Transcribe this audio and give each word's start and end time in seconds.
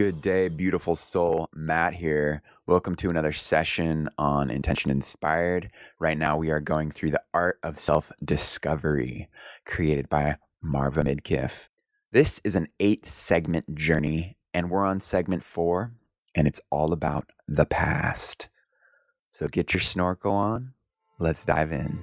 Good 0.00 0.22
day, 0.22 0.48
beautiful 0.48 0.96
soul. 0.96 1.50
Matt 1.54 1.92
here. 1.92 2.40
Welcome 2.66 2.96
to 2.96 3.10
another 3.10 3.34
session 3.34 4.08
on 4.16 4.50
Intention 4.50 4.90
Inspired. 4.90 5.70
Right 5.98 6.16
now, 6.16 6.38
we 6.38 6.48
are 6.48 6.58
going 6.58 6.90
through 6.90 7.10
the 7.10 7.22
art 7.34 7.58
of 7.62 7.78
self 7.78 8.10
discovery 8.24 9.28
created 9.66 10.08
by 10.08 10.36
Marva 10.62 11.02
Midkiff. 11.02 11.68
This 12.12 12.40
is 12.44 12.54
an 12.54 12.68
eight 12.80 13.04
segment 13.04 13.74
journey, 13.74 14.38
and 14.54 14.70
we're 14.70 14.86
on 14.86 15.02
segment 15.02 15.44
four, 15.44 15.92
and 16.34 16.48
it's 16.48 16.62
all 16.70 16.94
about 16.94 17.28
the 17.46 17.66
past. 17.66 18.48
So 19.32 19.48
get 19.48 19.74
your 19.74 19.82
snorkel 19.82 20.32
on. 20.32 20.72
Let's 21.18 21.44
dive 21.44 21.72
in. 21.72 22.00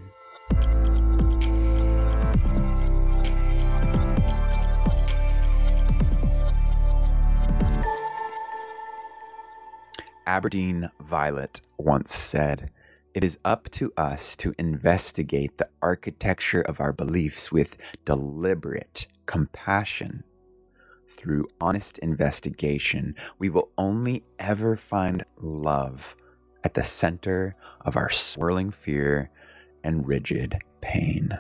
Aberdeen 10.28 10.92
Violet 11.00 11.62
once 11.78 12.14
said, 12.14 12.70
It 13.14 13.24
is 13.24 13.40
up 13.46 13.70
to 13.72 13.94
us 13.96 14.36
to 14.36 14.54
investigate 14.60 15.58
the 15.58 15.70
architecture 15.82 16.60
of 16.64 16.82
our 16.82 16.92
beliefs 16.92 17.50
with 17.50 17.78
deliberate 18.04 19.08
compassion. 19.26 20.26
Through 21.08 21.48
honest 21.62 21.98
investigation, 22.00 23.16
we 23.40 23.48
will 23.48 23.70
only 23.78 24.22
ever 24.38 24.76
find 24.76 25.24
love 25.42 26.14
at 26.66 26.74
the 26.74 26.84
center 26.84 27.56
of 27.86 27.96
our 27.96 28.10
swirling 28.10 28.72
fear 28.72 29.30
and 29.86 30.06
rigid 30.06 30.58
pain. 30.82 31.40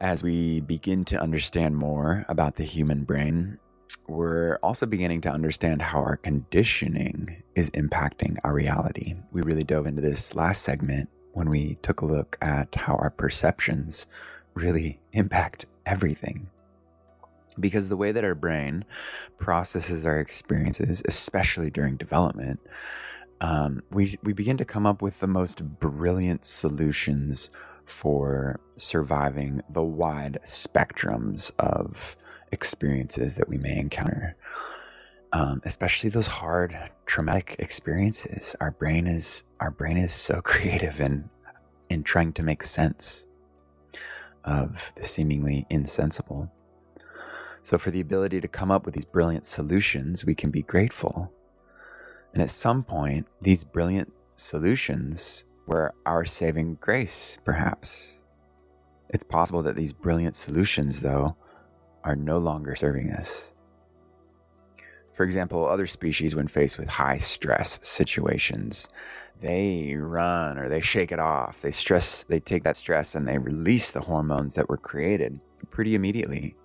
As 0.00 0.22
we 0.22 0.60
begin 0.60 1.04
to 1.06 1.20
understand 1.20 1.76
more 1.76 2.24
about 2.28 2.54
the 2.54 2.64
human 2.64 3.02
brain, 3.02 3.58
we're 4.08 4.56
also 4.56 4.86
beginning 4.86 5.22
to 5.22 5.30
understand 5.30 5.80
how 5.80 5.98
our 6.00 6.16
conditioning 6.16 7.42
is 7.54 7.70
impacting 7.70 8.38
our 8.44 8.52
reality. 8.52 9.14
We 9.30 9.42
really 9.42 9.64
dove 9.64 9.86
into 9.86 10.02
this 10.02 10.34
last 10.34 10.62
segment 10.62 11.08
when 11.32 11.48
we 11.48 11.76
took 11.82 12.00
a 12.00 12.06
look 12.06 12.36
at 12.42 12.74
how 12.74 12.94
our 12.96 13.10
perceptions 13.10 14.06
really 14.54 15.00
impact 15.12 15.66
everything. 15.86 16.48
Because 17.60 17.88
the 17.88 17.96
way 17.96 18.12
that 18.12 18.24
our 18.24 18.34
brain 18.34 18.84
processes 19.38 20.06
our 20.06 20.18
experiences, 20.18 21.02
especially 21.06 21.70
during 21.70 21.96
development, 21.96 22.60
um, 23.42 23.82
we, 23.90 24.16
we 24.22 24.32
begin 24.32 24.56
to 24.58 24.64
come 24.64 24.86
up 24.86 25.02
with 25.02 25.18
the 25.20 25.26
most 25.26 25.62
brilliant 25.80 26.44
solutions 26.44 27.50
for 27.84 28.60
surviving 28.76 29.62
the 29.70 29.82
wide 29.82 30.38
spectrums 30.44 31.50
of 31.58 32.16
experiences 32.52 33.36
that 33.36 33.48
we 33.48 33.58
may 33.58 33.76
encounter, 33.78 34.36
um, 35.32 35.62
especially 35.64 36.10
those 36.10 36.26
hard, 36.26 36.78
traumatic 37.06 37.56
experiences. 37.58 38.54
Our 38.60 38.70
brain 38.70 39.06
is 39.06 39.42
our 39.58 39.70
brain 39.70 39.96
is 39.96 40.12
so 40.12 40.40
creative 40.44 41.00
in 41.00 41.28
in 41.90 42.04
trying 42.04 42.34
to 42.34 42.42
make 42.42 42.62
sense 42.62 43.26
of 44.44 44.92
the 44.96 45.04
seemingly 45.04 45.66
insensible. 45.70 46.50
So, 47.64 47.78
for 47.78 47.90
the 47.90 48.00
ability 48.00 48.40
to 48.40 48.48
come 48.48 48.70
up 48.70 48.84
with 48.84 48.94
these 48.94 49.04
brilliant 49.04 49.46
solutions, 49.46 50.24
we 50.24 50.34
can 50.34 50.50
be 50.50 50.62
grateful. 50.62 51.32
And 52.32 52.42
at 52.42 52.50
some 52.50 52.82
point, 52.82 53.26
these 53.40 53.62
brilliant 53.62 54.12
solutions 54.36 55.44
were 55.66 55.94
our 56.04 56.24
saving 56.24 56.78
grace, 56.80 57.38
perhaps. 57.44 58.18
It's 59.10 59.22
possible 59.22 59.64
that 59.64 59.76
these 59.76 59.92
brilliant 59.92 60.34
solutions, 60.34 60.98
though, 60.98 61.36
are 62.04 62.16
no 62.16 62.38
longer 62.38 62.74
serving 62.76 63.12
us. 63.12 63.50
For 65.14 65.24
example, 65.24 65.66
other 65.66 65.86
species, 65.86 66.34
when 66.34 66.48
faced 66.48 66.78
with 66.78 66.88
high 66.88 67.18
stress 67.18 67.78
situations, 67.82 68.88
they 69.40 69.94
run 69.96 70.58
or 70.58 70.68
they 70.68 70.80
shake 70.80 71.12
it 71.12 71.18
off. 71.18 71.60
They 71.60 71.70
stress, 71.70 72.24
they 72.28 72.40
take 72.40 72.64
that 72.64 72.76
stress 72.76 73.14
and 73.14 73.26
they 73.26 73.38
release 73.38 73.90
the 73.90 74.00
hormones 74.00 74.54
that 74.54 74.68
were 74.68 74.78
created 74.78 75.38
pretty 75.70 75.94
immediately. 75.94 76.56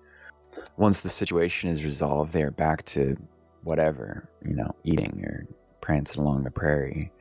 Once 0.76 1.00
the 1.00 1.10
situation 1.10 1.70
is 1.70 1.84
resolved, 1.84 2.32
they 2.32 2.42
are 2.42 2.50
back 2.50 2.84
to 2.86 3.16
whatever, 3.64 4.28
you 4.44 4.54
know, 4.54 4.74
eating 4.84 5.22
or 5.24 5.46
prancing 5.80 6.22
along 6.22 6.44
the 6.44 6.50
prairie. 6.50 7.12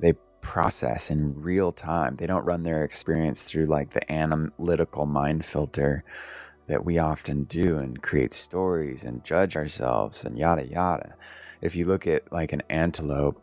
They 0.00 0.14
process 0.40 1.10
in 1.10 1.40
real 1.40 1.72
time. 1.72 2.16
They 2.16 2.26
don't 2.26 2.44
run 2.44 2.62
their 2.62 2.84
experience 2.84 3.42
through 3.42 3.66
like 3.66 3.92
the 3.92 4.10
analytical 4.10 5.06
mind 5.06 5.44
filter 5.44 6.04
that 6.68 6.84
we 6.84 6.98
often 6.98 7.44
do 7.44 7.78
and 7.78 8.02
create 8.02 8.34
stories 8.34 9.04
and 9.04 9.24
judge 9.24 9.56
ourselves 9.56 10.24
and 10.24 10.38
yada 10.38 10.66
yada. 10.66 11.14
If 11.60 11.76
you 11.76 11.86
look 11.86 12.06
at 12.06 12.32
like 12.32 12.52
an 12.52 12.62
antelope 12.68 13.42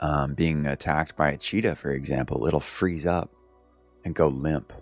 um, 0.00 0.34
being 0.34 0.66
attacked 0.66 1.16
by 1.16 1.30
a 1.30 1.38
cheetah, 1.38 1.76
for 1.76 1.90
example, 1.90 2.46
it'll 2.46 2.60
freeze 2.60 3.06
up 3.06 3.30
and 4.04 4.14
go 4.14 4.28
limp. 4.28 4.72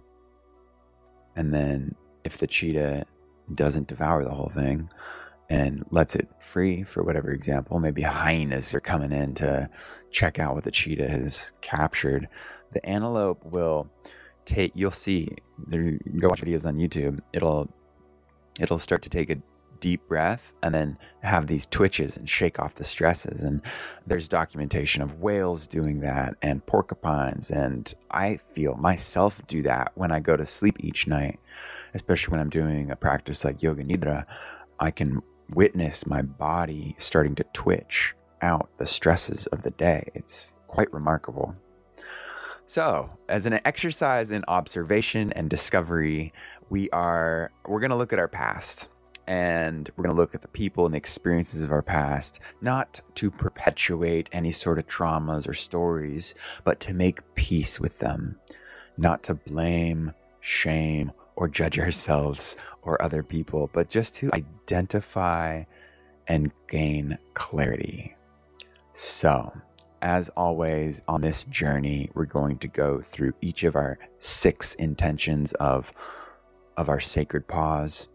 And 1.36 1.52
then 1.52 1.94
if 2.24 2.38
the 2.38 2.46
cheetah 2.46 3.06
doesn't 3.54 3.88
devour 3.88 4.24
the 4.24 4.30
whole 4.30 4.48
thing 4.48 4.88
and 5.48 5.84
lets 5.90 6.14
it 6.14 6.28
free, 6.40 6.84
for 6.84 7.02
whatever 7.02 7.32
example, 7.32 7.80
maybe 7.80 8.02
hyenas 8.02 8.72
are 8.74 8.80
coming 8.80 9.12
in 9.12 9.34
to 9.34 9.68
check 10.10 10.38
out 10.38 10.54
what 10.54 10.64
the 10.64 10.70
cheetah 10.70 11.08
has 11.08 11.42
captured, 11.60 12.28
the 12.72 12.84
antelope 12.86 13.44
will 13.44 13.90
take 14.54 14.72
you'll 14.74 14.90
see 14.90 15.36
there 15.66 15.98
go 16.18 16.28
watch 16.28 16.42
videos 16.42 16.66
on 16.66 16.76
YouTube. 16.76 17.20
It'll 17.32 17.68
it'll 18.58 18.78
start 18.78 19.02
to 19.02 19.10
take 19.10 19.30
a 19.30 19.36
deep 19.80 20.06
breath 20.08 20.52
and 20.62 20.74
then 20.74 20.98
have 21.22 21.46
these 21.46 21.64
twitches 21.64 22.18
and 22.18 22.28
shake 22.28 22.58
off 22.58 22.74
the 22.74 22.84
stresses. 22.84 23.42
And 23.42 23.62
there's 24.06 24.28
documentation 24.28 25.02
of 25.02 25.20
whales 25.20 25.66
doing 25.66 26.00
that 26.00 26.34
and 26.42 26.64
porcupines. 26.66 27.50
And 27.50 27.92
I 28.10 28.36
feel 28.36 28.74
myself 28.74 29.40
do 29.46 29.62
that 29.62 29.92
when 29.94 30.12
I 30.12 30.20
go 30.20 30.36
to 30.36 30.44
sleep 30.44 30.76
each 30.80 31.06
night 31.06 31.40
especially 31.94 32.32
when 32.32 32.40
I'm 32.40 32.50
doing 32.50 32.90
a 32.90 32.96
practice 32.96 33.44
like 33.44 33.62
yoga 33.62 33.84
nidra. 33.84 34.24
I 34.78 34.90
can 34.90 35.22
witness 35.50 36.06
my 36.06 36.22
body 36.22 36.94
starting 36.98 37.34
to 37.36 37.44
twitch 37.52 38.14
out 38.42 38.70
the 38.78 38.86
stresses 38.86 39.46
of 39.46 39.62
the 39.62 39.70
day. 39.70 40.10
It's 40.14 40.52
quite 40.68 40.92
remarkable 40.92 41.54
so, 42.70 43.10
as 43.28 43.46
an 43.46 43.58
exercise 43.64 44.30
in 44.30 44.44
observation 44.46 45.32
and 45.32 45.50
discovery, 45.50 46.32
we 46.68 46.88
are 46.90 47.50
we're 47.66 47.80
going 47.80 47.90
to 47.90 47.96
look 47.96 48.12
at 48.12 48.20
our 48.20 48.28
past 48.28 48.88
and 49.26 49.90
we're 49.96 50.04
going 50.04 50.14
to 50.14 50.20
look 50.20 50.36
at 50.36 50.42
the 50.42 50.46
people 50.46 50.86
and 50.86 50.94
experiences 50.94 51.64
of 51.64 51.72
our 51.72 51.82
past, 51.82 52.38
not 52.60 53.00
to 53.16 53.28
perpetuate 53.28 54.28
any 54.30 54.52
sort 54.52 54.78
of 54.78 54.86
traumas 54.86 55.48
or 55.48 55.52
stories, 55.52 56.36
but 56.62 56.78
to 56.78 56.94
make 56.94 57.34
peace 57.34 57.80
with 57.80 57.98
them, 57.98 58.38
not 58.96 59.24
to 59.24 59.34
blame, 59.34 60.12
shame, 60.38 61.10
or 61.34 61.48
judge 61.48 61.76
ourselves 61.76 62.56
or 62.82 63.02
other 63.02 63.24
people, 63.24 63.68
but 63.72 63.90
just 63.90 64.14
to 64.14 64.30
identify 64.32 65.64
and 66.28 66.52
gain 66.68 67.18
clarity. 67.34 68.14
So, 68.94 69.52
as 70.02 70.28
always, 70.30 71.02
on 71.08 71.20
this 71.20 71.44
journey, 71.46 72.10
we're 72.14 72.24
going 72.24 72.58
to 72.58 72.68
go 72.68 73.02
through 73.02 73.32
each 73.40 73.64
of 73.64 73.76
our 73.76 73.98
six 74.18 74.74
intentions 74.74 75.52
of, 75.54 75.92
of 76.76 76.88
our 76.88 77.00
sacred 77.00 77.46
pause, 77.46 78.08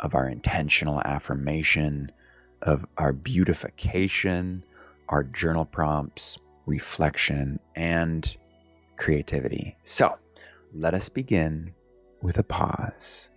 of 0.00 0.14
our 0.14 0.28
intentional 0.28 1.00
affirmation, 1.04 2.12
of 2.62 2.86
our 2.98 3.12
beautification, 3.12 4.64
our 5.08 5.22
journal 5.22 5.64
prompts, 5.64 6.38
reflection, 6.66 7.58
and 7.74 8.36
creativity. 8.96 9.76
So 9.82 10.16
let 10.72 10.94
us 10.94 11.08
begin 11.08 11.74
with 12.22 12.38
a 12.38 12.42
pause. 12.42 13.30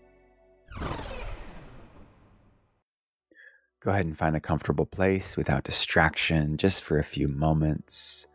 Go 3.88 3.94
ahead 3.94 4.06
and 4.06 4.18
find 4.18 4.36
a 4.36 4.42
comfortable 4.42 4.86
place 4.86 5.38
without 5.38 5.64
distraction, 5.64 6.58
just 6.58 6.84
for 6.84 7.00
a 7.00 7.04
few 7.06 7.30
moments. 7.30 8.28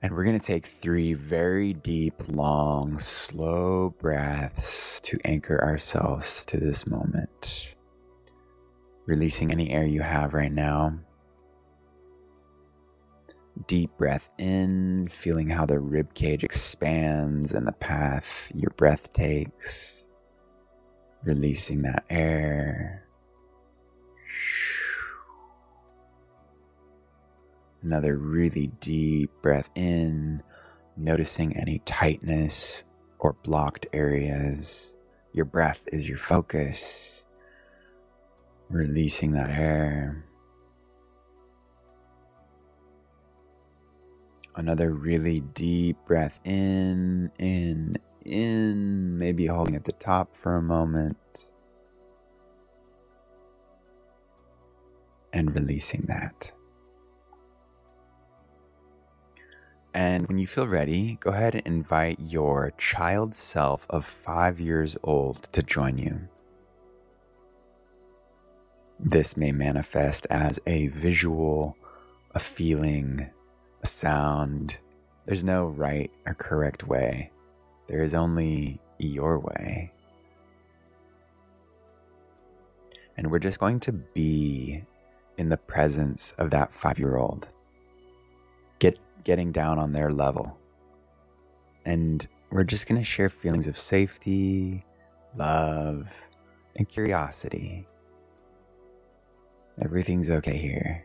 And 0.00 0.14
we're 0.14 0.22
going 0.22 0.38
to 0.38 0.46
take 0.46 0.66
three 0.66 1.14
very 1.14 1.72
deep, 1.72 2.14
long, 2.28 3.00
slow 3.00 3.92
breaths 3.98 5.00
to 5.00 5.18
anchor 5.24 5.60
ourselves 5.60 6.44
to 6.44 6.58
this 6.58 6.86
moment. 6.86 7.74
Releasing 9.06 9.50
any 9.50 9.72
air 9.72 9.84
you 9.84 10.02
have 10.02 10.34
right 10.34 10.52
now. 10.52 10.96
Deep 13.66 13.90
breath 13.98 14.30
in, 14.38 15.08
feeling 15.08 15.50
how 15.50 15.66
the 15.66 15.80
rib 15.80 16.14
cage 16.14 16.44
expands 16.44 17.54
and 17.54 17.66
the 17.66 17.72
path 17.72 18.52
your 18.54 18.70
breath 18.76 19.12
takes. 19.12 20.04
Releasing 21.24 21.82
that 21.82 22.04
air. 22.08 23.07
Another 27.82 28.16
really 28.16 28.68
deep 28.80 29.30
breath 29.40 29.68
in, 29.76 30.42
noticing 30.96 31.56
any 31.56 31.78
tightness 31.84 32.82
or 33.18 33.34
blocked 33.44 33.86
areas. 33.92 34.94
your 35.32 35.44
breath 35.44 35.80
is 35.92 36.08
your 36.08 36.18
focus. 36.18 37.24
Releasing 38.68 39.32
that 39.32 39.50
air. 39.50 40.24
Another 44.56 44.90
really 44.90 45.40
deep 45.40 45.96
breath 46.06 46.36
in, 46.44 47.30
in, 47.38 47.96
in, 48.24 49.16
maybe 49.18 49.46
holding 49.46 49.76
at 49.76 49.84
the 49.84 49.92
top 49.92 50.36
for 50.36 50.56
a 50.56 50.62
moment. 50.62 51.16
And 55.32 55.54
releasing 55.54 56.06
that. 56.08 56.50
And 59.98 60.28
when 60.28 60.38
you 60.38 60.46
feel 60.46 60.68
ready, 60.68 61.18
go 61.20 61.30
ahead 61.30 61.56
and 61.56 61.66
invite 61.66 62.20
your 62.20 62.72
child 62.78 63.34
self 63.34 63.84
of 63.90 64.06
five 64.06 64.60
years 64.60 64.96
old 65.02 65.52
to 65.54 65.60
join 65.60 65.98
you. 65.98 66.20
This 69.00 69.36
may 69.36 69.50
manifest 69.50 70.24
as 70.30 70.60
a 70.68 70.86
visual, 70.86 71.76
a 72.32 72.38
feeling, 72.38 73.28
a 73.82 73.86
sound. 73.88 74.76
There's 75.26 75.42
no 75.42 75.64
right 75.64 76.12
or 76.24 76.34
correct 76.34 76.86
way, 76.86 77.32
there 77.88 78.00
is 78.00 78.14
only 78.14 78.80
your 78.98 79.40
way. 79.40 79.90
And 83.16 83.32
we're 83.32 83.40
just 83.40 83.58
going 83.58 83.80
to 83.80 83.90
be 83.90 84.84
in 85.38 85.48
the 85.48 85.56
presence 85.56 86.34
of 86.38 86.50
that 86.50 86.72
five 86.72 87.00
year 87.00 87.16
old. 87.16 87.48
Get 88.78 88.96
getting 89.28 89.52
down 89.52 89.78
on 89.78 89.92
their 89.92 90.10
level. 90.10 90.56
And 91.84 92.26
we're 92.50 92.64
just 92.64 92.86
going 92.86 92.98
to 92.98 93.04
share 93.04 93.28
feelings 93.28 93.66
of 93.66 93.78
safety, 93.78 94.86
love, 95.36 96.08
and 96.76 96.88
curiosity. 96.88 97.86
Everything's 99.82 100.30
okay 100.30 100.56
here. 100.56 101.04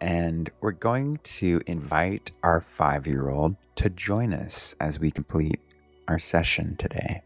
And 0.00 0.50
we're 0.60 0.72
going 0.72 1.20
to 1.38 1.60
invite 1.68 2.32
our 2.42 2.60
five 2.60 3.06
year 3.06 3.30
old 3.30 3.54
to 3.76 3.88
join 3.88 4.34
us 4.34 4.74
as 4.80 4.98
we 4.98 5.12
complete 5.12 5.60
our 6.08 6.18
session 6.18 6.74
today. 6.76 7.22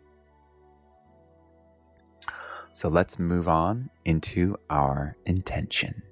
So 2.74 2.90
let's 2.90 3.18
move 3.18 3.48
on 3.48 3.88
into 4.04 4.58
our 4.68 5.16
intention. 5.24 6.02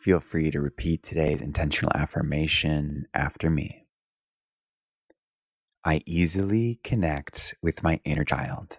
Feel 0.00 0.20
free 0.20 0.50
to 0.50 0.62
repeat 0.62 1.02
today's 1.02 1.42
intentional 1.42 1.92
affirmation 1.94 3.06
after 3.12 3.50
me. 3.50 3.84
I 5.84 6.00
easily 6.06 6.80
connect 6.82 7.54
with 7.60 7.82
my 7.82 8.00
inner 8.06 8.24
child. 8.24 8.78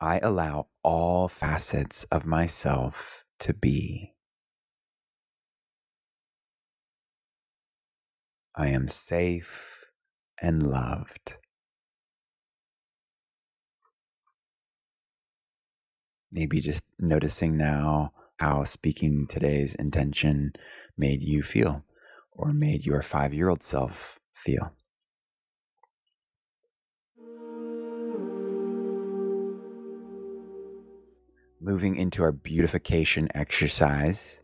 I 0.00 0.20
allow 0.20 0.68
all 0.82 1.28
facets 1.28 2.04
of 2.04 2.24
myself 2.24 3.26
to 3.40 3.52
be. 3.52 4.14
I 8.56 8.68
am 8.68 8.88
safe 8.88 9.84
and 10.40 10.66
loved. 10.66 11.34
Maybe 16.32 16.60
just 16.60 16.82
noticing 16.98 17.56
now 17.56 18.12
how 18.38 18.64
speaking 18.64 19.26
today's 19.28 19.74
intention 19.74 20.52
made 20.96 21.22
you 21.22 21.42
feel 21.42 21.84
or 22.32 22.52
made 22.52 22.84
your 22.86 23.02
five 23.02 23.34
year 23.34 23.48
old 23.48 23.62
self 23.62 24.18
feel. 24.34 24.72
Moving 31.60 31.94
into 31.96 32.24
our 32.24 32.32
beautification 32.32 33.28
exercise, 33.36 34.40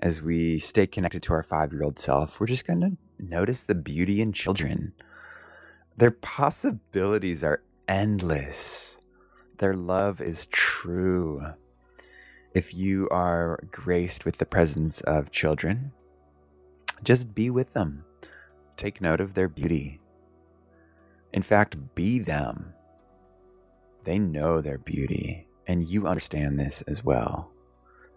as 0.00 0.20
we 0.20 0.58
stay 0.58 0.86
connected 0.86 1.22
to 1.24 1.32
our 1.34 1.44
five 1.44 1.72
year 1.72 1.84
old 1.84 1.98
self, 1.98 2.40
we're 2.40 2.46
just 2.46 2.66
going 2.66 2.80
to 2.80 2.96
notice 3.20 3.64
the 3.64 3.74
beauty 3.74 4.20
in 4.20 4.32
children. 4.32 4.92
Their 5.96 6.10
possibilities 6.10 7.44
are 7.44 7.62
endless. 7.86 8.96
Their 9.58 9.74
love 9.74 10.20
is 10.20 10.46
true. 10.46 10.67
If 12.54 12.74
you 12.74 13.08
are 13.10 13.60
graced 13.70 14.24
with 14.24 14.38
the 14.38 14.46
presence 14.46 15.00
of 15.02 15.30
children, 15.30 15.92
just 17.02 17.34
be 17.34 17.50
with 17.50 17.72
them. 17.72 18.04
Take 18.76 19.00
note 19.00 19.20
of 19.20 19.34
their 19.34 19.48
beauty. 19.48 20.00
In 21.32 21.42
fact, 21.42 21.76
be 21.94 22.20
them. 22.20 22.72
They 24.04 24.18
know 24.18 24.60
their 24.60 24.78
beauty, 24.78 25.46
and 25.66 25.86
you 25.86 26.06
understand 26.06 26.58
this 26.58 26.82
as 26.82 27.04
well, 27.04 27.50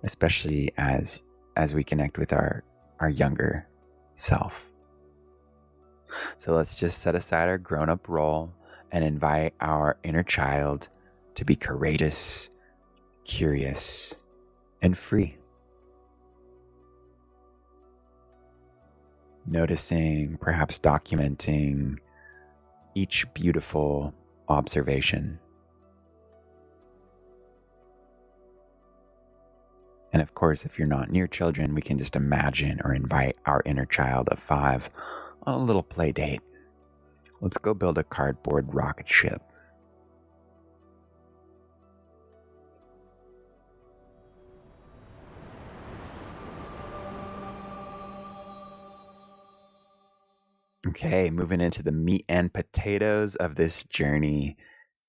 especially 0.04 0.72
as 0.78 1.22
as 1.58 1.74
we 1.74 1.84
connect 1.84 2.18
with 2.18 2.32
our 2.32 2.64
our 3.00 3.10
younger 3.10 3.68
self. 4.14 4.66
So 6.40 6.54
let's 6.54 6.76
just 6.76 7.00
set 7.00 7.16
aside 7.16 7.50
our 7.50 7.58
grown-up 7.58 8.08
role 8.08 8.54
and 8.92 9.04
invite 9.04 9.54
our 9.60 9.98
inner 10.04 10.24
child 10.24 10.88
to 11.36 11.46
be 11.46 11.56
courageous, 11.56 12.50
curious, 13.32 14.14
and 14.82 14.98
free. 14.98 15.38
Noticing, 19.48 20.38
perhaps 20.38 20.78
documenting 20.78 21.98
each 22.94 23.26
beautiful 23.34 24.14
observation. 24.50 25.40
And 30.12 30.22
of 30.22 30.36
course, 30.36 30.66
if 30.66 30.78
you're 30.78 30.90
not 30.90 31.10
near 31.10 31.26
children, 31.26 31.74
we 31.74 31.82
can 31.82 31.98
just 31.98 32.18
imagine 32.18 32.82
or 32.84 32.94
invite 32.94 33.38
our 33.46 33.62
inner 33.66 33.86
child 33.86 34.28
of 34.28 34.40
five 34.40 34.90
on 35.44 35.54
a 35.54 35.64
little 35.64 35.84
play 35.84 36.12
date. 36.12 36.42
Let's 37.40 37.58
go 37.58 37.74
build 37.74 37.98
a 37.98 38.04
cardboard 38.04 38.74
rocket 38.74 39.08
ship. 39.08 39.42
Okay, 50.92 51.30
moving 51.30 51.62
into 51.62 51.84
the 51.84 51.94
meat 51.94 52.26
and 52.28 52.52
potatoes 52.52 53.38
of 53.38 53.56
this 53.56 53.86
journey. 53.86 54.58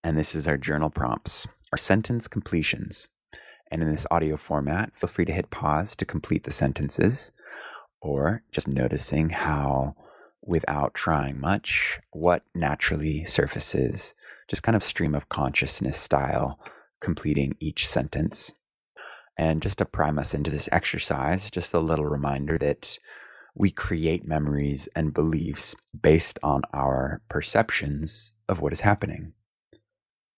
And 0.04 0.16
this 0.16 0.36
is 0.36 0.46
our 0.46 0.56
journal 0.56 0.90
prompts, 0.90 1.48
our 1.72 1.78
sentence 1.78 2.28
completions. 2.28 3.08
And 3.68 3.82
in 3.82 3.90
this 3.90 4.06
audio 4.08 4.36
format, 4.36 4.92
feel 4.94 5.08
free 5.08 5.24
to 5.24 5.32
hit 5.32 5.50
pause 5.50 5.96
to 5.96 6.04
complete 6.04 6.44
the 6.44 6.52
sentences 6.52 7.32
or 8.00 8.44
just 8.52 8.68
noticing 8.68 9.28
how, 9.28 9.96
without 10.40 10.94
trying 10.94 11.40
much, 11.40 11.98
what 12.12 12.44
naturally 12.54 13.24
surfaces, 13.24 14.14
just 14.48 14.62
kind 14.62 14.76
of 14.76 14.84
stream 14.84 15.16
of 15.16 15.28
consciousness 15.28 15.98
style, 15.98 16.60
completing 17.00 17.56
each 17.58 17.88
sentence. 17.88 18.52
And 19.36 19.60
just 19.60 19.78
to 19.78 19.84
prime 19.84 20.20
us 20.20 20.32
into 20.32 20.52
this 20.52 20.68
exercise, 20.70 21.50
just 21.50 21.74
a 21.74 21.80
little 21.80 22.06
reminder 22.06 22.56
that 22.58 22.96
we 23.54 23.71
create 23.71 24.26
memories 24.26 24.88
and 24.97 25.12
beliefs 25.12 25.75
based 26.00 26.38
on 26.42 26.62
our 26.73 27.21
perceptions 27.28 28.32
of 28.49 28.61
what 28.61 28.73
is 28.73 28.80
happening. 28.80 29.32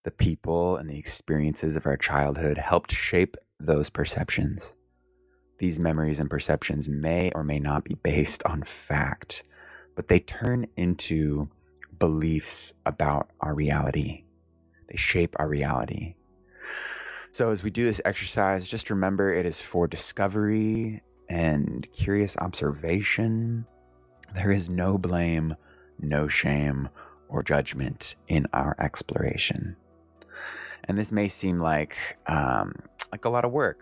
The 0.04 0.10
people 0.10 0.76
and 0.76 0.90
the 0.90 0.98
experiences 0.98 1.76
of 1.76 1.86
our 1.86 1.96
childhood 1.96 2.58
helped 2.58 2.92
shape 2.92 3.36
those 3.60 3.88
perceptions. 3.88 4.72
These 5.58 5.78
memories 5.78 6.18
and 6.18 6.28
perceptions 6.28 6.88
may 6.88 7.30
or 7.34 7.44
may 7.44 7.60
not 7.60 7.84
be 7.84 7.94
based 7.94 8.42
on 8.44 8.64
fact, 8.64 9.44
but 9.94 10.08
they 10.08 10.18
turn 10.18 10.66
into 10.76 11.48
beliefs 11.98 12.74
about 12.84 13.30
our 13.40 13.54
reality. 13.54 14.24
They 14.88 14.96
shape 14.96 15.36
our 15.38 15.48
reality. 15.48 16.16
So, 17.30 17.50
as 17.50 17.62
we 17.62 17.70
do 17.70 17.84
this 17.84 18.00
exercise, 18.04 18.66
just 18.66 18.90
remember 18.90 19.32
it 19.32 19.46
is 19.46 19.60
for 19.60 19.86
discovery 19.86 21.02
and 21.28 21.86
curious 21.92 22.36
observation, 22.38 23.66
there 24.34 24.50
is 24.50 24.68
no 24.68 24.98
blame, 24.98 25.56
no 26.00 26.28
shame, 26.28 26.88
or 27.28 27.42
judgment 27.42 28.16
in 28.28 28.46
our 28.52 28.76
exploration. 28.78 29.76
And 30.84 30.98
this 30.98 31.12
may 31.12 31.28
seem 31.28 31.60
like 31.60 31.96
um, 32.26 32.74
like 33.12 33.24
a 33.24 33.30
lot 33.30 33.44
of 33.44 33.52
work 33.52 33.80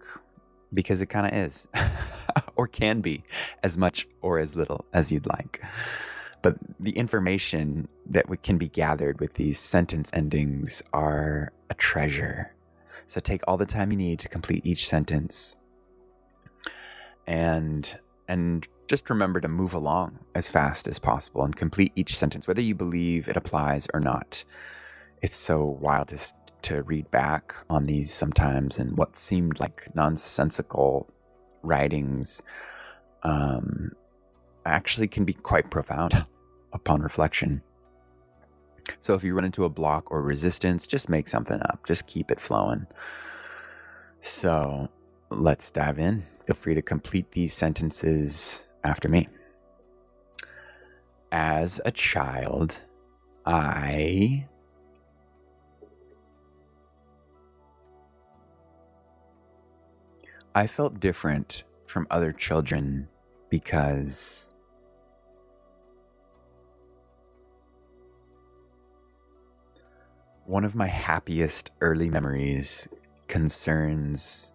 because 0.75 1.01
it 1.01 1.07
kind 1.07 1.27
of 1.27 1.33
is, 1.33 1.67
or 2.57 2.67
can 2.67 3.01
be, 3.01 3.25
as 3.63 3.77
much 3.77 4.07
or 4.23 4.39
as 4.39 4.57
little 4.57 4.85
as 4.93 5.13
you'd 5.13 5.27
like. 5.27 5.63
But 6.43 6.57
the 6.81 6.91
information 6.91 7.89
that 8.11 8.27
can 8.43 8.59
be 8.59 8.69
gathered 8.69 9.21
with 9.21 9.35
these 9.35 9.59
sentence 9.59 10.11
endings 10.13 10.83
are 10.93 11.53
a 11.71 11.75
treasure. 11.75 12.53
So 13.07 13.21
take 13.21 13.43
all 13.47 13.57
the 13.57 13.67
time 13.67 13.93
you 13.93 13.99
need 13.99 14.19
to 14.21 14.29
complete 14.29 14.67
each 14.67 14.89
sentence 14.89 15.57
and 17.27 17.89
and 18.29 18.67
just 18.89 19.09
remember 19.11 19.41
to 19.41 19.49
move 19.49 19.75
along 19.75 20.19
as 20.35 20.49
fast 20.49 20.87
as 20.89 20.99
possible 20.99 21.45
and 21.45 21.57
complete 21.57 21.93
each 21.97 22.17
sentence, 22.17 22.47
whether 22.47 22.61
you 22.61 22.75
believe 22.75 23.29
it 23.29 23.37
applies 23.37 23.87
or 23.95 24.01
not. 24.01 24.45
It's 25.23 25.37
so 25.37 25.65
wild 25.65 26.13
to, 26.63 26.83
read 26.83 27.11
back 27.11 27.55
on 27.69 27.87
these 27.87 28.13
sometimes 28.13 28.79
and 28.79 28.97
what 28.97 29.17
seemed 29.17 29.59
like 29.59 29.89
nonsensical 29.95 31.13
writings 31.63 32.41
um, 33.25 33.93
actually 34.65 35.09
can 35.09 35.25
be 35.25 35.33
quite 35.33 35.71
profound 35.71 36.25
upon 36.73 37.03
reflection. 37.03 37.63
So 39.01 39.15
if 39.15 39.25
you 39.25 39.35
run 39.35 39.45
into 39.45 39.65
a 39.65 39.69
block 39.69 40.11
or 40.11 40.23
resistance, 40.23 40.87
just 40.87 41.09
make 41.09 41.29
something 41.29 41.61
up. 41.61 41.81
Just 41.87 42.07
keep 42.07 42.31
it 42.31 42.41
flowing. 42.41 42.87
So 44.21 44.89
let's 45.31 45.71
dive 45.71 45.99
in. 45.99 46.25
Feel 46.47 46.57
free 46.57 46.75
to 46.75 46.83
complete 46.83 47.31
these 47.33 47.53
sentences 47.53 48.63
after 48.85 49.09
me. 49.09 49.29
As 51.31 51.81
a 51.85 51.91
child, 51.91 52.79
I 53.47 54.47
I 60.55 60.67
felt 60.67 61.01
different 61.01 61.65
from 61.87 62.07
other 62.11 62.33
children 62.33 63.09
because 63.49 64.49
one 70.45 70.65
of 70.65 70.75
my 70.75 70.87
happiest 70.87 71.71
early 71.81 72.11
memories 72.11 72.87
concerns 73.29 74.53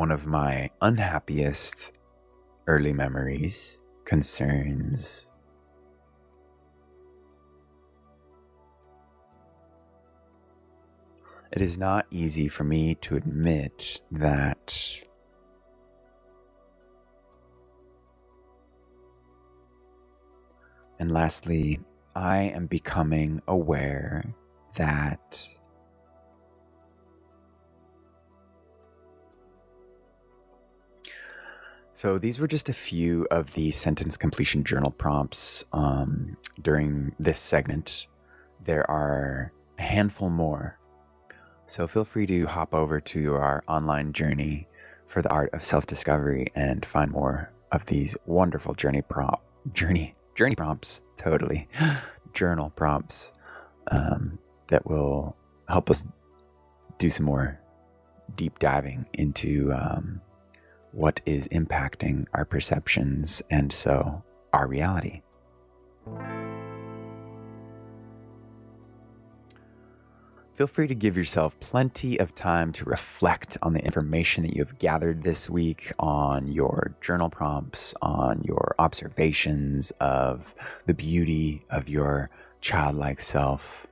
one 0.00 0.10
of 0.10 0.24
my 0.24 0.70
unhappiest 0.80 1.92
early 2.66 2.90
memories 2.90 3.76
concerns. 4.06 5.28
It 11.52 11.60
is 11.60 11.76
not 11.76 12.06
easy 12.10 12.48
for 12.48 12.64
me 12.64 12.94
to 13.02 13.16
admit 13.16 14.00
that 14.12 14.74
And 20.98 21.12
lastly, 21.12 21.78
I 22.14 22.38
am 22.38 22.66
becoming 22.66 23.42
aware 23.48 24.24
that 24.76 25.46
So 32.00 32.16
these 32.16 32.38
were 32.38 32.46
just 32.46 32.70
a 32.70 32.72
few 32.72 33.26
of 33.30 33.52
the 33.52 33.70
sentence 33.72 34.16
completion 34.16 34.64
journal 34.64 34.90
prompts 34.90 35.64
um, 35.74 36.38
during 36.62 37.14
this 37.20 37.38
segment. 37.38 38.06
There 38.64 38.90
are 38.90 39.52
a 39.78 39.82
handful 39.82 40.30
more. 40.30 40.78
So 41.66 41.86
feel 41.86 42.06
free 42.06 42.24
to 42.24 42.46
hop 42.46 42.72
over 42.72 43.00
to 43.00 43.34
our 43.34 43.62
online 43.68 44.14
journey 44.14 44.66
for 45.08 45.20
the 45.20 45.28
art 45.28 45.52
of 45.52 45.62
self-discovery 45.62 46.46
and 46.54 46.86
find 46.86 47.10
more 47.10 47.52
of 47.70 47.84
these 47.84 48.16
wonderful 48.24 48.72
journey 48.74 49.02
prompt 49.02 49.42
journey 49.74 50.14
journey 50.34 50.54
prompts, 50.54 51.02
totally, 51.18 51.68
journal 52.32 52.70
prompts 52.70 53.30
um, 53.88 54.38
that 54.68 54.88
will 54.88 55.36
help 55.68 55.90
us 55.90 56.02
do 56.96 57.10
some 57.10 57.26
more 57.26 57.60
deep 58.36 58.58
diving 58.58 59.04
into 59.12 59.70
um, 59.74 60.22
what 60.92 61.20
is 61.26 61.48
impacting 61.48 62.26
our 62.34 62.44
perceptions 62.44 63.42
and 63.50 63.72
so 63.72 64.22
our 64.52 64.66
reality. 64.66 65.22
Feel 70.60 70.66
free 70.66 70.88
to 70.88 70.94
give 70.94 71.16
yourself 71.16 71.58
plenty 71.60 72.20
of 72.20 72.34
time 72.34 72.72
to 72.72 72.84
reflect 72.84 73.56
on 73.62 73.72
the 73.72 73.82
information 73.82 74.42
that 74.42 74.54
you 74.54 74.62
have 74.62 74.78
gathered 74.78 75.22
this 75.22 75.48
week, 75.48 75.90
on 75.98 76.52
your 76.52 76.94
journal 77.00 77.30
prompts, 77.30 77.94
on 78.02 78.42
your 78.44 78.74
observations 78.78 79.90
of 80.00 80.54
the 80.84 80.92
beauty 80.92 81.64
of 81.70 81.88
your 81.88 82.28
childlike 82.60 83.22
self. 83.22 83.86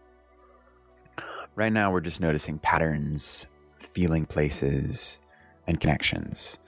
Right 1.54 1.72
now, 1.72 1.90
we're 1.90 2.02
just 2.02 2.20
noticing 2.20 2.58
patterns, 2.58 3.46
feeling 3.94 4.26
places, 4.26 5.18
and 5.66 5.80
connections. 5.80 6.58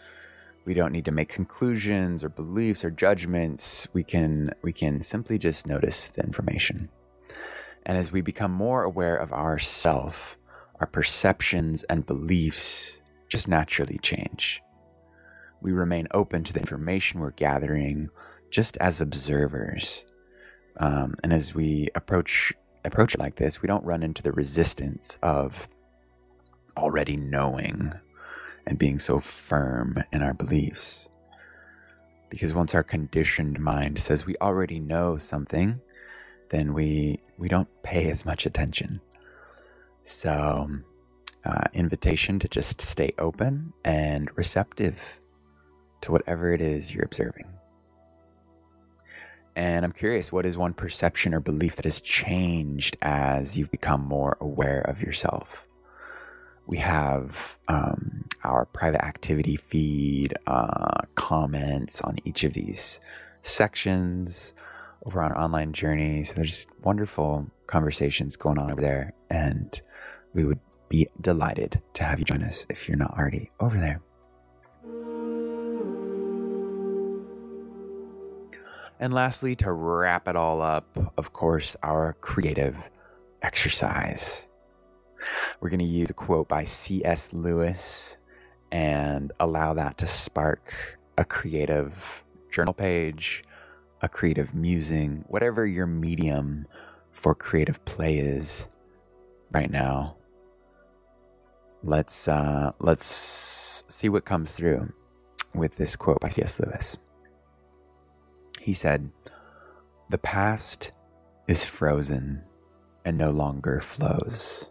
We 0.71 0.75
don't 0.75 0.93
need 0.93 1.07
to 1.07 1.11
make 1.11 1.31
conclusions 1.31 2.23
or 2.23 2.29
beliefs 2.29 2.85
or 2.85 2.93
judgments. 2.93 3.89
We 3.93 4.05
can 4.05 4.55
we 4.63 4.73
can 4.73 5.03
simply 5.03 5.37
just 5.37 5.67
notice 5.67 6.11
the 6.11 6.23
information. 6.23 6.91
And 7.85 7.99
as 7.99 8.13
we 8.13 8.21
become 8.21 8.53
more 8.53 8.85
aware 8.85 9.17
of 9.17 9.33
ourself, 9.33 10.39
our 10.79 10.87
perceptions 10.87 11.83
and 11.83 12.07
beliefs 12.07 12.97
just 13.27 13.49
naturally 13.49 13.99
change. 14.01 14.63
We 15.61 15.73
remain 15.73 16.07
open 16.15 16.45
to 16.45 16.53
the 16.53 16.61
information 16.61 17.19
we're 17.19 17.33
gathering 17.33 18.11
just 18.53 18.77
as 18.77 19.01
observers. 19.01 20.05
Um, 20.77 21.17
and 21.25 21.33
as 21.33 21.53
we 21.53 21.89
approach 21.97 22.53
approach 22.85 23.15
it 23.15 23.21
like 23.21 23.35
this, 23.35 23.61
we 23.61 23.67
don't 23.67 23.85
run 23.85 24.05
into 24.05 24.23
the 24.23 24.31
resistance 24.31 25.19
of 25.21 25.69
already 26.77 27.17
knowing 27.17 27.93
and 28.71 28.79
being 28.79 29.01
so 29.01 29.19
firm 29.19 30.03
in 30.13 30.23
our 30.23 30.33
beliefs. 30.33 31.09
Because 32.31 32.55
once 32.55 32.73
our 32.73 32.85
conditioned 32.85 33.59
mind 33.59 33.99
says 33.99 34.25
we 34.25 34.37
already 34.41 34.79
know 34.79 35.19
something, 35.19 35.81
then 36.51 36.73
we 36.73 37.19
we 37.37 37.49
don't 37.49 37.69
pay 37.83 38.11
as 38.11 38.25
much 38.25 38.47
attention. 38.47 39.01
So, 40.05 40.71
uh, 41.45 41.65
invitation 41.75 42.39
to 42.39 42.49
just 42.49 42.81
stay 42.81 43.13
open 43.19 43.73
and 43.85 44.31
receptive 44.37 44.97
to 46.03 46.13
whatever 46.13 46.55
it 46.55 46.61
is 46.61 46.95
you're 46.95 47.05
observing. 47.05 47.47
And 49.57 49.85
I'm 49.85 49.93
curious, 49.93 50.31
what 50.31 50.47
is 50.47 50.57
one 50.57 50.75
perception 50.75 51.35
or 51.35 51.41
belief 51.41 51.75
that 51.77 51.87
has 51.87 52.01
changed 52.01 52.97
as 53.03 53.59
you've 53.59 53.73
become 53.73 54.03
more 54.05 54.37
aware 54.41 54.81
of 54.83 55.03
yourself? 55.03 55.67
We 56.71 56.79
have 56.79 57.59
um, 57.67 58.27
our 58.45 58.65
private 58.65 59.05
activity 59.05 59.57
feed, 59.57 60.35
uh, 60.47 61.01
comments 61.17 62.01
on 62.01 62.19
each 62.25 62.45
of 62.45 62.53
these 62.53 63.01
sections 63.43 64.55
over 65.05 65.21
on 65.21 65.33
online 65.33 65.73
journey. 65.73 66.23
So 66.23 66.35
there's 66.35 66.69
wonderful 66.85 67.51
conversations 67.67 68.37
going 68.37 68.57
on 68.59 68.71
over 68.71 68.81
there, 68.81 69.15
and 69.31 69.81
we 70.33 70.45
would 70.45 70.61
be 70.89 71.09
delighted 71.21 71.83
to 71.95 72.05
have 72.05 72.21
you 72.21 72.25
join 72.25 72.45
us 72.45 72.67
if 72.71 72.89
you're 72.89 72.97
not 72.97 73.19
already 73.19 73.51
over 73.59 73.77
there. 73.77 74.01
And 79.01 79.13
lastly, 79.13 79.57
to 79.57 79.73
wrap 79.73 80.29
it 80.29 80.37
all 80.37 80.63
up, 80.63 80.87
of 81.19 81.33
course, 81.33 81.75
our 81.83 82.13
creative 82.21 82.77
exercise. 83.43 84.47
We're 85.61 85.69
going 85.69 85.81
to 85.81 85.85
use 85.85 86.09
a 86.09 86.15
quote 86.15 86.49
by 86.49 86.65
C.S. 86.65 87.33
Lewis 87.33 88.17
and 88.73 89.33
allow 89.41 89.75
that 89.75 89.99
to 89.99 90.07
spark 90.07 90.73
a 91.19 91.25
creative 91.25 92.25
journal 92.51 92.73
page, 92.73 93.45
a 94.01 94.09
creative 94.09 94.55
musing, 94.55 95.25
whatever 95.29 95.67
your 95.67 95.87
medium 95.87 96.67
for 97.13 97.35
creative 97.35 97.85
play 97.85 98.19
is 98.19 98.67
right 99.53 99.71
now. 99.71 100.17
Let's 101.83 102.27
uh, 102.27 102.73
let's 102.79 103.85
see 103.89 104.09
what 104.09 104.25
comes 104.25 104.53
through 104.53 104.91
with 105.55 105.77
this 105.77 105.97
quote 105.97 106.21
by 106.21 106.29
C.S. 106.31 106.59
Lewis. 106.61 106.97
He 108.61 108.73
said, 108.73 109.11
"The 110.09 110.19
past 110.19 110.93
is 111.49 111.65
frozen 111.65 112.43
and 113.05 113.19
no 113.19 113.31
longer 113.31 113.81
flows, 113.81 114.71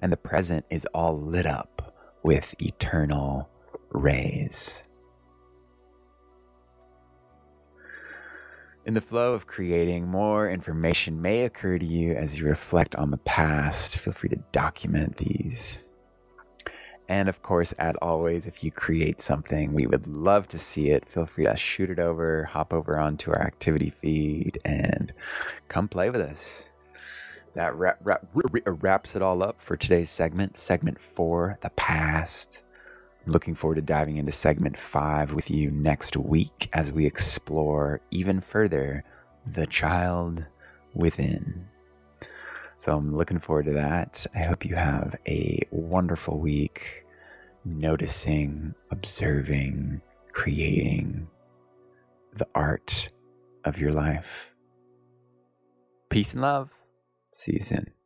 and 0.00 0.12
the 0.12 0.16
present 0.16 0.64
is 0.70 0.86
all 0.94 1.20
lit 1.20 1.46
up 1.46 1.94
with 2.22 2.54
eternal 2.60 3.48
rays." 3.90 4.82
In 8.84 8.94
the 8.94 9.00
flow 9.02 9.34
of 9.34 9.46
creating, 9.46 10.06
more 10.06 10.48
information 10.48 11.20
may 11.20 11.44
occur 11.44 11.76
to 11.78 11.84
you 11.84 12.14
as 12.14 12.38
you 12.38 12.46
reflect 12.46 12.96
on 12.96 13.10
the 13.10 13.18
past. 13.18 13.98
Feel 13.98 14.14
free 14.14 14.30
to 14.30 14.42
document 14.50 15.18
these. 15.18 15.84
And 17.06 17.28
of 17.28 17.42
course, 17.42 17.72
as 17.72 17.96
always, 17.96 18.46
if 18.46 18.64
you 18.64 18.70
create 18.70 19.20
something, 19.20 19.74
we 19.74 19.86
would 19.86 20.06
love 20.06 20.48
to 20.48 20.58
see 20.58 20.90
it. 20.90 21.06
Feel 21.08 21.26
free 21.26 21.44
to 21.44 21.56
shoot 21.56 21.90
it 21.90 21.98
over, 21.98 22.44
hop 22.44 22.72
over 22.72 22.98
onto 22.98 23.30
our 23.30 23.40
activity 23.40 23.90
feed, 23.90 24.58
and 24.64 25.12
come 25.68 25.88
play 25.88 26.08
with 26.08 26.20
us. 26.22 26.68
That 27.58 27.74
wrap, 27.74 27.98
wrap, 28.04 28.24
uh, 28.36 28.70
wraps 28.70 29.16
it 29.16 29.22
all 29.22 29.42
up 29.42 29.60
for 29.60 29.76
today's 29.76 30.10
segment, 30.10 30.56
segment 30.56 31.00
four, 31.00 31.58
the 31.60 31.70
past. 31.70 32.62
I'm 33.26 33.32
looking 33.32 33.56
forward 33.56 33.74
to 33.74 33.82
diving 33.82 34.16
into 34.16 34.30
segment 34.30 34.78
five 34.78 35.32
with 35.32 35.50
you 35.50 35.72
next 35.72 36.16
week 36.16 36.68
as 36.72 36.92
we 36.92 37.04
explore 37.04 38.00
even 38.12 38.40
further 38.40 39.02
the 39.54 39.66
child 39.66 40.44
within. 40.94 41.66
So 42.78 42.96
I'm 42.96 43.16
looking 43.16 43.40
forward 43.40 43.66
to 43.66 43.72
that. 43.72 44.24
I 44.36 44.44
hope 44.44 44.64
you 44.64 44.76
have 44.76 45.16
a 45.26 45.60
wonderful 45.72 46.38
week 46.38 47.06
noticing, 47.64 48.72
observing, 48.92 50.00
creating 50.30 51.26
the 52.34 52.46
art 52.54 53.08
of 53.64 53.78
your 53.78 53.90
life. 53.90 54.28
Peace 56.08 56.34
and 56.34 56.42
love. 56.42 56.70
See 57.38 57.52
you 57.52 57.62
soon. 57.62 57.97